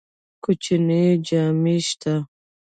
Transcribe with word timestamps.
کوچنی 0.43 1.03
جامی 1.27 1.77
شته؟ 1.87 2.13